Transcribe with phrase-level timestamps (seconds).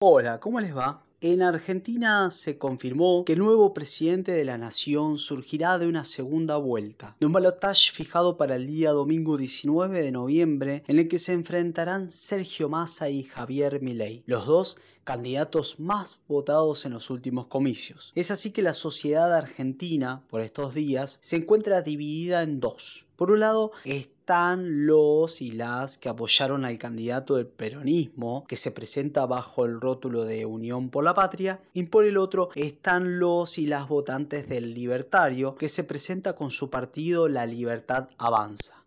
[0.00, 1.02] Hola, ¿cómo les va?
[1.20, 6.56] En Argentina se confirmó que el nuevo presidente de la nación surgirá de una segunda
[6.56, 11.18] vuelta, de un balotaje fijado para el día domingo 19 de noviembre, en el que
[11.18, 17.46] se enfrentarán Sergio Massa y Javier Milei, los dos candidatos más votados en los últimos
[17.46, 18.12] comicios.
[18.14, 23.06] Es así que la sociedad argentina, por estos días, se encuentra dividida en dos.
[23.16, 28.70] Por un lado, están los y las que apoyaron al candidato del peronismo, que se
[28.70, 33.56] presenta bajo el rótulo de Unión por la Patria, y por el otro están los
[33.56, 38.84] y las votantes del libertario, que se presenta con su partido La Libertad Avanza.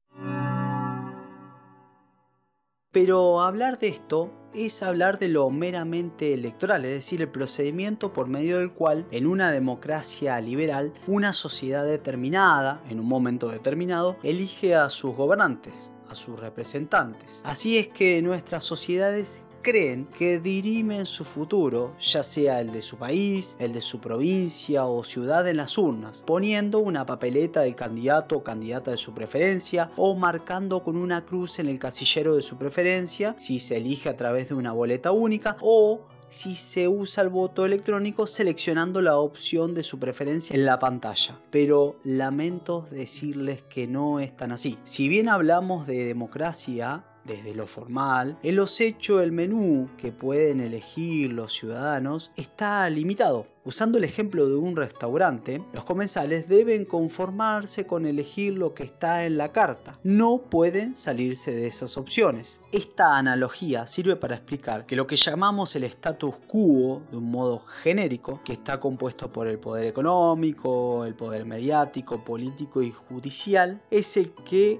[2.91, 8.27] Pero hablar de esto es hablar de lo meramente electoral, es decir, el procedimiento por
[8.27, 14.75] medio del cual en una democracia liberal una sociedad determinada, en un momento determinado, elige
[14.75, 17.41] a sus gobernantes, a sus representantes.
[17.45, 22.97] Así es que nuestras sociedades creen que dirimen su futuro, ya sea el de su
[22.97, 28.37] país, el de su provincia o ciudad en las urnas, poniendo una papeleta del candidato
[28.37, 32.57] o candidata de su preferencia o marcando con una cruz en el casillero de su
[32.57, 36.01] preferencia si se elige a través de una boleta única o
[36.31, 41.37] si se usa el voto electrónico seleccionando la opción de su preferencia en la pantalla.
[41.51, 44.79] Pero lamento decirles que no es tan así.
[44.83, 50.59] Si bien hablamos de democracia, desde lo formal, en los hechos el menú que pueden
[50.59, 53.47] elegir los ciudadanos está limitado.
[53.63, 59.23] Usando el ejemplo de un restaurante, los comensales deben conformarse con elegir lo que está
[59.25, 59.99] en la carta.
[60.03, 62.59] No pueden salirse de esas opciones.
[62.71, 67.59] Esta analogía sirve para explicar que lo que llamamos el status quo, de un modo
[67.59, 74.17] genérico, que está compuesto por el poder económico, el poder mediático, político y judicial, es
[74.17, 74.79] el que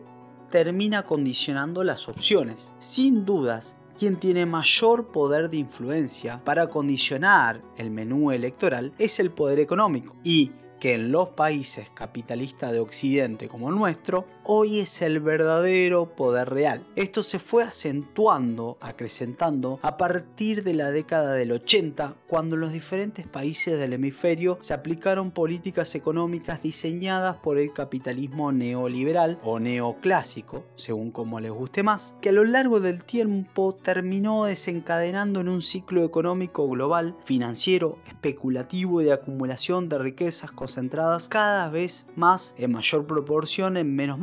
[0.51, 2.71] termina condicionando las opciones.
[2.77, 9.31] Sin dudas, quien tiene mayor poder de influencia para condicionar el menú electoral es el
[9.31, 15.01] poder económico y que en los países capitalistas de Occidente como el nuestro, hoy es
[15.01, 16.85] el verdadero poder real.
[16.95, 23.27] Esto se fue acentuando, acrecentando a partir de la década del 80, cuando los diferentes
[23.27, 31.11] países del hemisferio se aplicaron políticas económicas diseñadas por el capitalismo neoliberal o neoclásico, según
[31.11, 36.03] como les guste más, que a lo largo del tiempo terminó desencadenando en un ciclo
[36.03, 43.05] económico global, financiero, especulativo y de acumulación de riquezas concentradas cada vez más en mayor
[43.05, 44.17] proporción en menos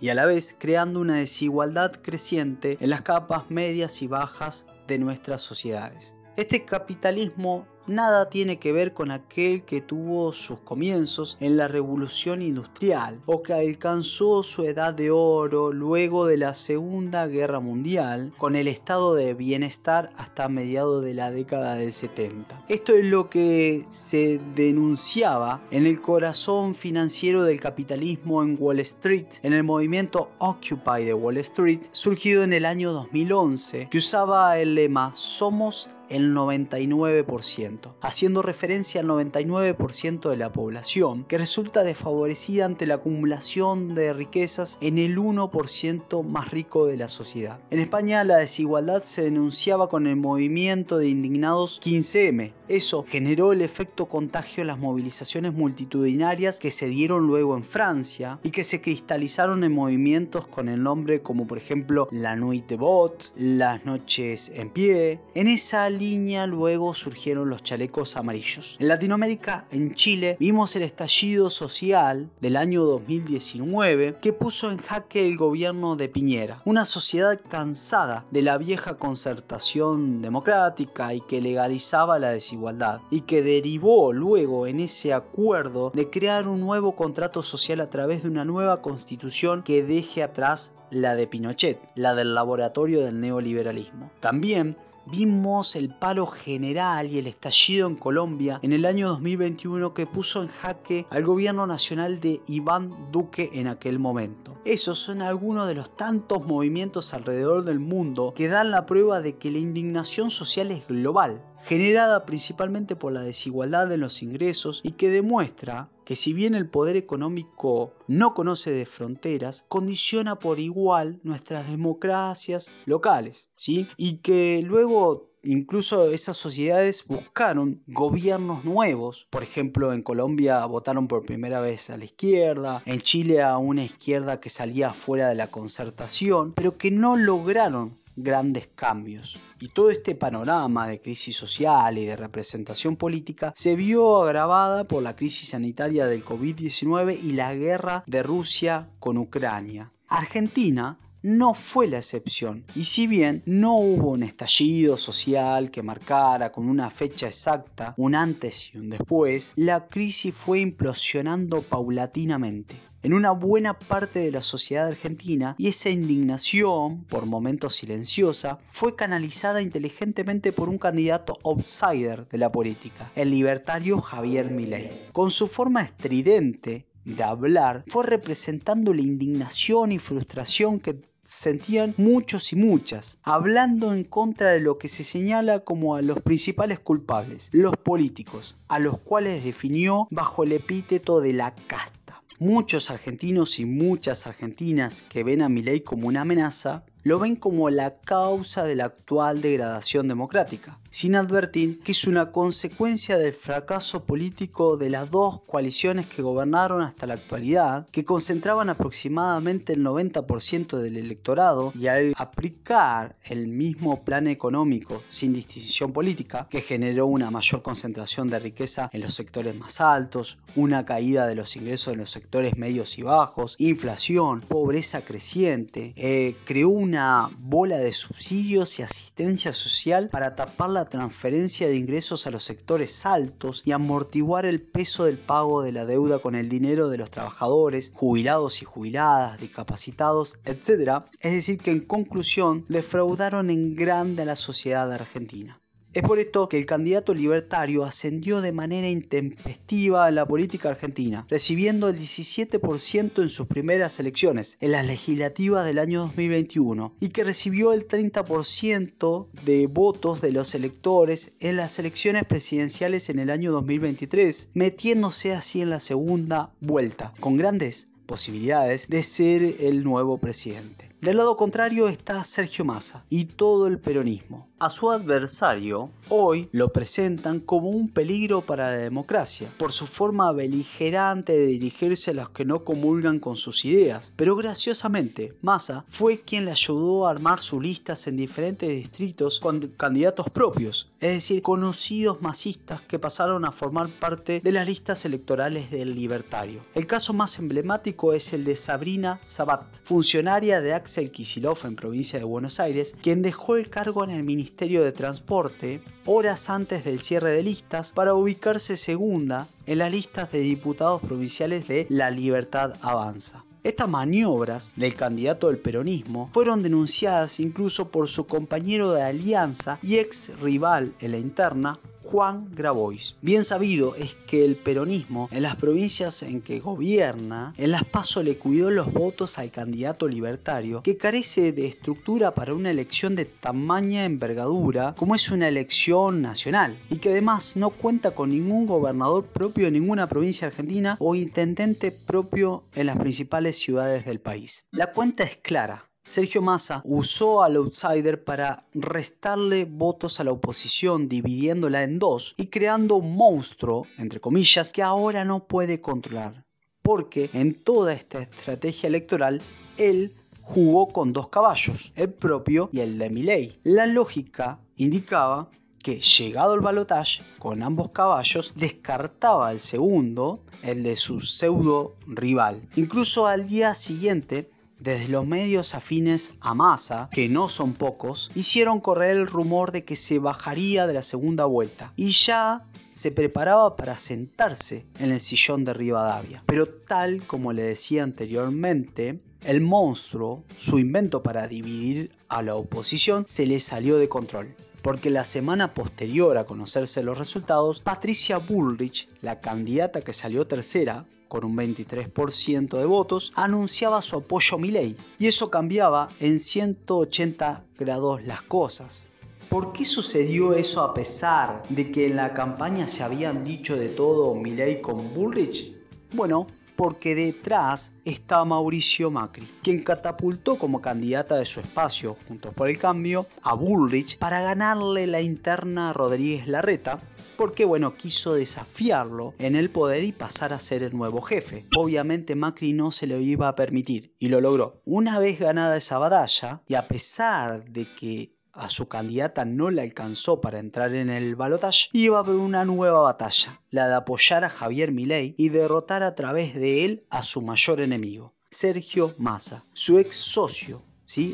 [0.00, 4.98] y a la vez creando una desigualdad creciente en las capas medias y bajas de
[4.98, 6.12] nuestras sociedades.
[6.36, 12.42] Este capitalismo nada tiene que ver con aquel que tuvo sus comienzos en la revolución
[12.42, 18.56] industrial o que alcanzó su edad de oro luego de la Segunda Guerra Mundial con
[18.56, 22.64] el estado de bienestar hasta mediados de la década del 70.
[22.68, 29.26] Esto es lo que se denunciaba en el corazón financiero del capitalismo en Wall Street,
[29.42, 34.74] en el movimiento Occupy de Wall Street, surgido en el año 2011, que usaba el
[34.74, 42.86] lema Somos el 99%, haciendo referencia al 99% de la población, que resulta desfavorecida ante
[42.86, 47.58] la acumulación de riquezas en el 1% más rico de la sociedad.
[47.70, 52.52] En España la desigualdad se denunciaba con el movimiento de indignados 15M.
[52.68, 58.38] Eso generó el efecto contagio en las movilizaciones multitudinarias que se dieron luego en Francia
[58.42, 62.76] y que se cristalizaron en movimientos con el nombre como por ejemplo la Nuit de
[62.76, 65.20] Bot, las noches en pie.
[65.34, 68.76] En esa línea luego surgieron los chalecos amarillos.
[68.80, 75.26] En Latinoamérica, en Chile, vimos el estallido social del año 2019 que puso en jaque
[75.26, 76.60] el gobierno de Piñera.
[76.64, 83.42] Una sociedad cansada de la vieja concertación democrática y que legalizaba la desigualdad y que
[83.42, 88.44] derivó luego en ese acuerdo de crear un nuevo contrato social a través de una
[88.44, 94.10] nueva constitución que deje atrás la de Pinochet, la del laboratorio del neoliberalismo.
[94.20, 100.06] También vimos el paro general y el estallido en Colombia en el año 2021 que
[100.06, 104.58] puso en jaque al gobierno nacional de Iván Duque en aquel momento.
[104.64, 109.36] Esos son algunos de los tantos movimientos alrededor del mundo que dan la prueba de
[109.36, 114.92] que la indignación social es global generada principalmente por la desigualdad en los ingresos y
[114.92, 121.20] que demuestra que si bien el poder económico no conoce de fronteras, condiciona por igual
[121.22, 123.88] nuestras democracias locales, ¿sí?
[123.96, 129.26] Y que luego incluso esas sociedades buscaron gobiernos nuevos.
[129.30, 133.84] Por ejemplo, en Colombia votaron por primera vez a la izquierda, en Chile a una
[133.84, 139.38] izquierda que salía fuera de la concertación, pero que no lograron grandes cambios.
[139.60, 145.02] Y todo este panorama de crisis social y de representación política se vio agravada por
[145.02, 149.90] la crisis sanitaria del COVID-19 y la guerra de Rusia con Ucrania.
[150.08, 152.64] Argentina no fue la excepción.
[152.74, 158.14] Y si bien no hubo un estallido social que marcara con una fecha exacta un
[158.14, 164.40] antes y un después, la crisis fue implosionando paulatinamente en una buena parte de la
[164.40, 172.26] sociedad argentina y esa indignación, por momentos silenciosa, fue canalizada inteligentemente por un candidato outsider
[172.28, 174.90] de la política, el libertario Javier Milei.
[175.12, 182.54] Con su forma estridente de hablar, fue representando la indignación y frustración que sentían muchos
[182.54, 187.50] y muchas, hablando en contra de lo que se señala como a los principales culpables,
[187.52, 192.03] los políticos, a los cuales definió bajo el epíteto de la casta.
[192.40, 197.68] Muchos argentinos y muchas argentinas que ven a Milei como una amenaza, lo ven como
[197.68, 204.04] la causa de la actual degradación democrática sin advertir que es una consecuencia del fracaso
[204.04, 210.78] político de las dos coaliciones que gobernaron hasta la actualidad, que concentraban aproximadamente el 90%
[210.78, 217.28] del electorado y al aplicar el mismo plan económico sin distinción política, que generó una
[217.28, 221.98] mayor concentración de riqueza en los sectores más altos, una caída de los ingresos en
[221.98, 226.93] los sectores medios y bajos, inflación, pobreza creciente, eh, creó una
[227.38, 233.06] bola de subsidios y asistencia social para tapar la transferencia de ingresos a los sectores
[233.06, 237.10] altos y amortiguar el peso del pago de la deuda con el dinero de los
[237.10, 241.04] trabajadores, jubilados y jubiladas, discapacitados, etc.
[241.20, 245.60] Es decir, que en conclusión defraudaron en grande a la sociedad argentina.
[245.94, 251.24] Es por esto que el candidato libertario ascendió de manera intempestiva en la política argentina,
[251.30, 257.22] recibiendo el 17% en sus primeras elecciones, en las legislativas del año 2021, y que
[257.22, 263.52] recibió el 30% de votos de los electores en las elecciones presidenciales en el año
[263.52, 270.93] 2023, metiéndose así en la segunda vuelta, con grandes posibilidades de ser el nuevo presidente.
[271.04, 274.48] Del lado contrario está Sergio Massa y todo el peronismo.
[274.58, 280.32] A su adversario hoy lo presentan como un peligro para la democracia por su forma
[280.32, 284.12] beligerante de dirigirse a los que no comulgan con sus ideas.
[284.16, 289.60] Pero graciosamente, Massa fue quien le ayudó a armar sus listas en diferentes distritos con
[289.76, 295.70] candidatos propios, es decir, conocidos masistas que pasaron a formar parte de las listas electorales
[295.70, 296.62] del libertario.
[296.74, 301.74] El caso más emblemático es el de Sabrina Sabat, funcionaria de Axel el Kisilov en
[301.74, 306.84] provincia de Buenos Aires, quien dejó el cargo en el Ministerio de Transporte horas antes
[306.84, 312.12] del cierre de listas para ubicarse segunda en las listas de diputados provinciales de La
[312.12, 313.44] Libertad Avanza.
[313.64, 319.96] Estas maniobras del candidato del peronismo fueron denunciadas incluso por su compañero de alianza y
[319.96, 321.80] ex rival en la interna,
[322.14, 323.16] Juan Grabois.
[323.22, 328.22] Bien sabido es que el peronismo en las provincias en que gobierna, en las PASO
[328.22, 333.24] le cuidó los votos al candidato libertario que carece de estructura para una elección de
[333.24, 339.26] tamaña envergadura como es una elección nacional y que además no cuenta con ningún gobernador
[339.26, 344.68] propio en ninguna provincia argentina o intendente propio en las principales ciudades del país.
[344.70, 345.90] La cuenta es clara.
[346.06, 352.48] Sergio Massa usó al outsider para restarle votos a la oposición, dividiéndola en dos y
[352.48, 356.44] creando un monstruo, entre comillas, que ahora no puede controlar.
[356.82, 359.40] Porque en toda esta estrategia electoral,
[359.78, 363.58] él jugó con dos caballos, el propio y el de Milei.
[363.64, 365.48] La lógica indicaba
[365.82, 372.68] que llegado el balotaje con ambos caballos descartaba el segundo, el de su pseudo rival.
[372.76, 374.50] Incluso al día siguiente
[374.84, 379.82] desde los medios afines a Massa, que no son pocos, hicieron correr el rumor de
[379.82, 385.20] que se bajaría de la segunda vuelta y ya se preparaba para sentarse en el
[385.20, 386.42] sillón de Rivadavia.
[386.44, 393.24] Pero tal como le decía anteriormente, el monstruo, su invento para dividir a la oposición,
[393.26, 399.08] se le salió de control porque la semana posterior a conocerse los resultados, Patricia Bullrich,
[399.22, 404.94] la candidata que salió tercera, con un 23% de votos, anunciaba su apoyo a Milei,
[405.18, 409.04] y eso cambiaba en 180 grados las cosas.
[409.48, 413.88] ¿Por qué sucedió eso a pesar de que en la campaña se habían dicho de
[413.88, 415.74] todo Milei con Bullrich?
[416.12, 416.46] Bueno,
[416.76, 422.78] porque detrás está Mauricio Macri, quien catapultó como candidata de su espacio, Juntos por el
[422.78, 427.00] Cambio, a Bullrich para ganarle la interna a Rodríguez Larreta,
[427.36, 431.64] porque bueno, quiso desafiarlo en el poder y pasar a ser el nuevo jefe.
[431.76, 434.80] Obviamente Macri no se lo iba a permitir y lo logró.
[434.84, 439.82] Una vez ganada esa batalla, y a pesar de que a su candidata no le
[439.82, 444.44] alcanzó para entrar en el balotaje, iba a haber una nueva batalla, la de apoyar
[444.44, 449.64] a Javier Milei y derrotar a través de él a su mayor enemigo, Sergio Massa,
[449.72, 450.82] su ex socio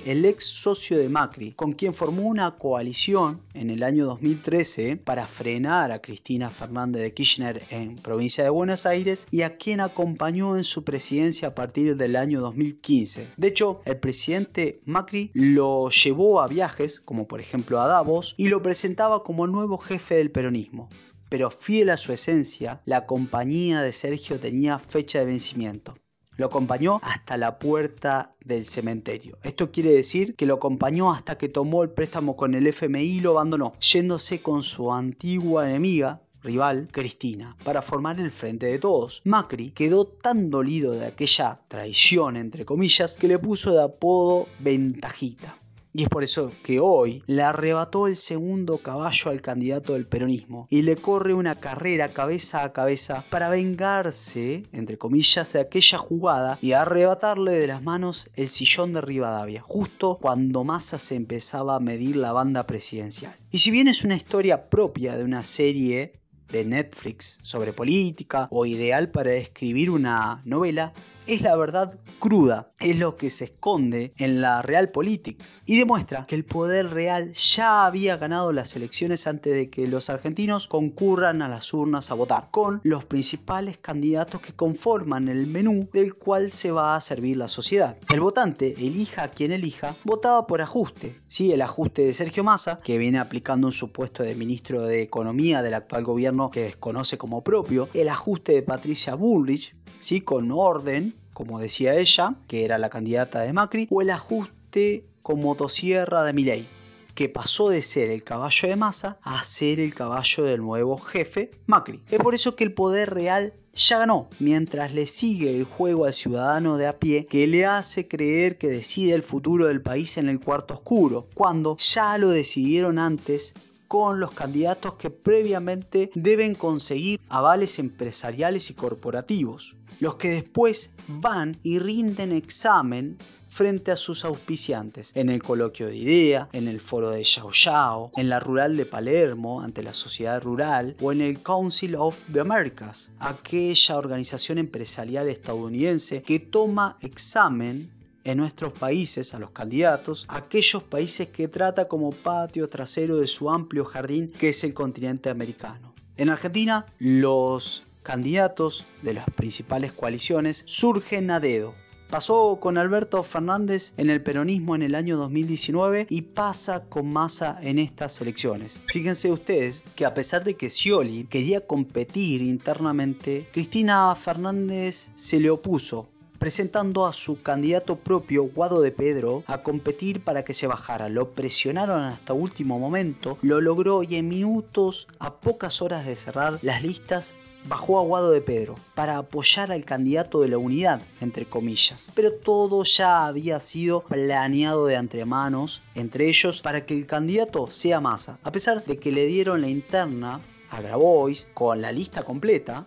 [0.04, 5.26] el ex socio de Macri, con quien formó una coalición en el año 2013 para
[5.26, 10.56] frenar a Cristina Fernández de Kirchner en provincia de Buenos Aires y a quien acompañó
[10.56, 13.28] en su presidencia a partir del año 2015.
[13.36, 18.48] De hecho, el presidente Macri lo llevó a viajes, como por ejemplo a Davos, y
[18.48, 20.88] lo presentaba como nuevo jefe del peronismo
[21.30, 25.94] pero fiel a su esencia, la compañía de Sergio tenía fecha de vencimiento.
[26.40, 29.36] Lo acompañó hasta la puerta del cementerio.
[29.42, 33.20] Esto quiere decir que lo acompañó hasta que tomó el préstamo con el FMI y
[33.20, 39.20] lo abandonó, yéndose con su antigua enemiga, rival, Cristina, para formar el frente de todos.
[39.26, 45.59] Macri quedó tan dolido de aquella traición, entre comillas, que le puso de apodo Ventajita.
[45.92, 50.68] Y es por eso que hoy le arrebató el segundo caballo al candidato del peronismo
[50.70, 56.58] y le corre una carrera cabeza a cabeza para vengarse, entre comillas, de aquella jugada
[56.62, 61.80] y arrebatarle de las manos el sillón de Rivadavia, justo cuando Massa se empezaba a
[61.80, 63.34] medir la banda presidencial.
[63.50, 66.19] Y si bien es una historia propia de una serie
[66.50, 70.92] de Netflix sobre política o ideal para escribir una novela,
[71.26, 76.34] es la verdad cruda, es lo que se esconde en la realpolitik y demuestra que
[76.34, 81.48] el poder real ya había ganado las elecciones antes de que los argentinos concurran a
[81.48, 86.72] las urnas a votar, con los principales candidatos que conforman el menú del cual se
[86.72, 87.96] va a servir la sociedad.
[88.08, 91.52] El votante, elija a quien elija, votaba por ajuste, ¿sí?
[91.52, 95.74] el ajuste de Sergio Massa, que viene aplicando un supuesto de ministro de Economía del
[95.74, 100.20] actual gobierno que desconoce como propio, el ajuste de Patricia Bullrich, ¿sí?
[100.20, 105.40] con orden, como decía ella, que era la candidata de Macri, o el ajuste con
[105.40, 106.66] motosierra de Milei,
[107.14, 111.50] que pasó de ser el caballo de Massa a ser el caballo del nuevo jefe
[111.66, 112.00] Macri.
[112.10, 116.12] Es por eso que el poder real ya ganó, mientras le sigue el juego al
[116.12, 120.28] ciudadano de a pie que le hace creer que decide el futuro del país en
[120.28, 123.54] el cuarto oscuro, cuando ya lo decidieron antes
[123.90, 131.58] con los candidatos que previamente deben conseguir avales empresariales y corporativos, los que después van
[131.64, 133.18] y rinden examen
[133.48, 138.12] frente a sus auspiciantes, en el coloquio de idea, en el foro de Yao Yao,
[138.16, 142.38] en la rural de Palermo ante la sociedad rural o en el Council of the
[142.38, 147.90] Americas, aquella organización empresarial estadounidense que toma examen
[148.24, 153.50] en nuestros países a los candidatos, aquellos países que trata como patio trasero de su
[153.50, 155.94] amplio jardín que es el continente americano.
[156.16, 161.74] En Argentina, los candidatos de las principales coaliciones surgen a dedo.
[162.08, 167.58] Pasó con Alberto Fernández en el peronismo en el año 2019 y pasa con Massa
[167.62, 168.80] en estas elecciones.
[168.88, 175.50] Fíjense ustedes que a pesar de que Scioli quería competir internamente, Cristina Fernández se le
[175.50, 176.08] opuso
[176.40, 181.10] presentando a su candidato propio, Guado de Pedro, a competir para que se bajara.
[181.10, 186.58] Lo presionaron hasta último momento, lo logró y en minutos, a pocas horas de cerrar
[186.62, 187.34] las listas,
[187.68, 192.08] bajó a Guado de Pedro para apoyar al candidato de la unidad, entre comillas.
[192.14, 198.00] Pero todo ya había sido planeado de antremanos, entre ellos para que el candidato sea
[198.00, 202.86] Massa, a pesar de que le dieron la interna a Grabois con la lista completa,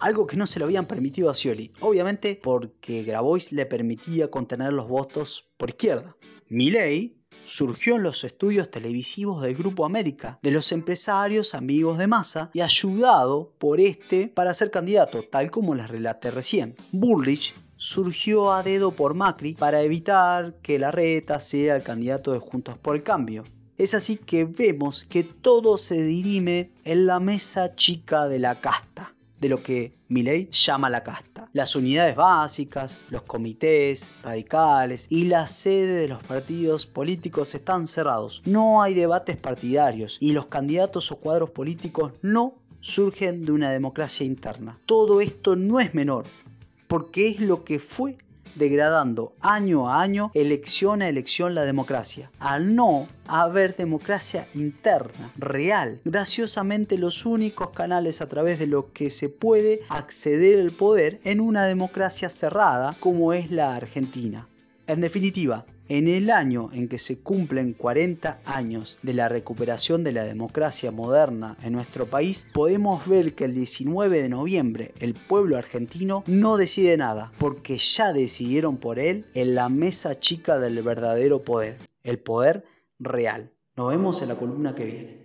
[0.00, 4.72] algo que no se lo habían permitido a Scioli, obviamente porque Grabois le permitía contener
[4.72, 6.16] los votos por izquierda.
[6.48, 12.50] Milley surgió en los estudios televisivos del Grupo América, de los empresarios amigos de Massa
[12.52, 16.74] y ayudado por este para ser candidato, tal como les relaté recién.
[16.90, 22.38] Bullrich surgió a dedo por Macri para evitar que la reta sea el candidato de
[22.38, 23.44] Juntos por el Cambio.
[23.76, 29.13] Es así que vemos que todo se dirime en la mesa chica de la casta
[29.44, 31.50] de lo que Milley llama la casta.
[31.52, 38.40] Las unidades básicas, los comités radicales y la sede de los partidos políticos están cerrados.
[38.46, 44.24] No hay debates partidarios y los candidatos o cuadros políticos no surgen de una democracia
[44.24, 44.78] interna.
[44.86, 46.24] Todo esto no es menor,
[46.88, 48.16] porque es lo que fue
[48.54, 52.30] degradando año a año, elección a elección, la democracia.
[52.38, 59.10] Al no haber democracia interna, real, graciosamente los únicos canales a través de los que
[59.10, 64.48] se puede acceder al poder en una democracia cerrada como es la Argentina.
[64.86, 70.12] En definitiva, en el año en que se cumplen 40 años de la recuperación de
[70.12, 75.56] la democracia moderna en nuestro país, podemos ver que el 19 de noviembre el pueblo
[75.56, 81.42] argentino no decide nada, porque ya decidieron por él en la mesa chica del verdadero
[81.42, 82.64] poder, el poder
[82.98, 83.50] real.
[83.76, 85.24] Nos vemos en la columna que viene.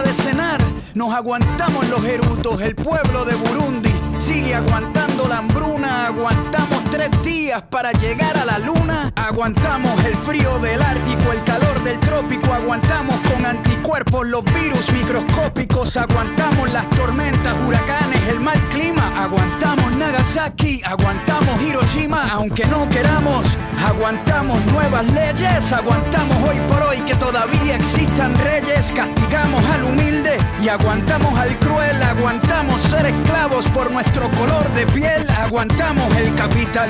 [0.01, 0.59] de cenar.
[0.95, 6.07] Nos aguantamos los erutos, el pueblo de Burundi sigue aguantando la hambruna.
[6.07, 6.70] Aguantamos
[7.09, 9.11] días para llegar a la luna.
[9.15, 12.53] Aguantamos el frío del Ártico, el calor del trópico.
[12.53, 15.97] Aguantamos con anticuerpos los virus microscópicos.
[15.97, 19.11] Aguantamos las tormentas, huracanes, el mal clima.
[19.17, 23.57] Aguantamos Nagasaki, aguantamos Hiroshima, aunque no queramos.
[23.83, 28.91] Aguantamos nuevas leyes, aguantamos hoy por hoy que todavía existan reyes.
[28.91, 32.01] Castigamos al humilde y aguantamos al cruel.
[32.03, 35.27] Aguantamos ser esclavos por nuestro color de piel.
[35.31, 36.35] Aguantamos el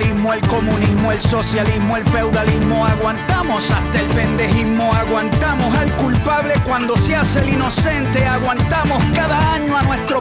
[0.01, 2.86] el comunismo, el socialismo, el feudalismo.
[2.86, 4.91] Aguantamos hasta el pendejismo.
[4.93, 8.25] Aguantamos al culpable cuando se hace el inocente.
[8.25, 10.20] Aguantamos cada año a nuestro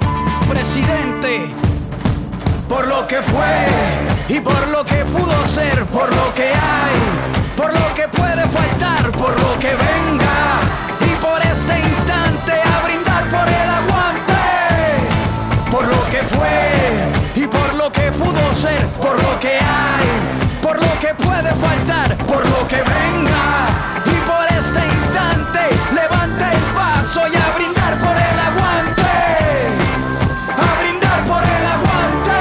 [0.49, 1.51] presidente
[2.69, 3.67] por lo que fue
[4.29, 6.99] y por lo que pudo ser, por lo que hay,
[7.57, 10.61] por lo que puede faltar, por lo que venga
[11.01, 14.35] y por este instante a brindar por el aguante,
[15.71, 17.20] por lo que fue
[18.13, 20.09] pudo ser, por lo que hay,
[20.63, 23.67] por lo que puede faltar, por lo que venga.
[24.07, 25.61] Y por este instante
[25.95, 29.17] levanta el paso y a brindar por el aguante,
[30.57, 32.41] a brindar por el aguante.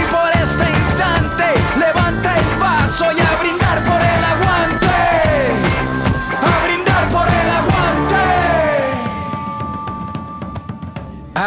[0.41, 1.60] este instante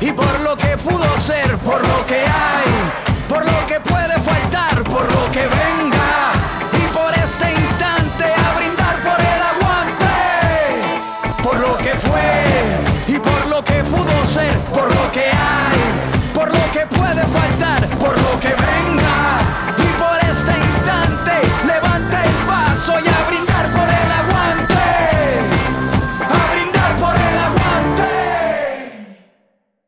[0.00, 2.70] y por lo que pudo ser, por lo que hay,
[3.28, 6.32] por lo que puede faltar, por lo que venga.
[6.72, 10.16] Y por este instante a brindar por el aguante,
[11.42, 16.48] por lo que fue y por lo que pudo ser, por lo que hay, por
[16.52, 18.97] lo que puede faltar, por lo que venga.